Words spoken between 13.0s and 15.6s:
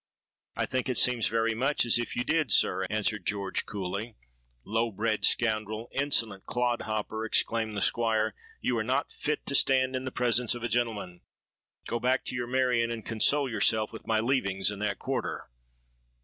console yourself with my leavings in that quarter!'